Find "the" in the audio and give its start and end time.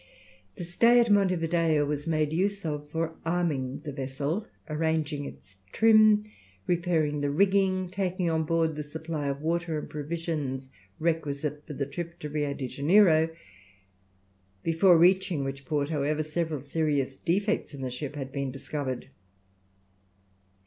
0.55-0.63, 3.81-3.91, 7.21-7.29, 8.75-8.81, 11.73-11.85, 17.81-17.91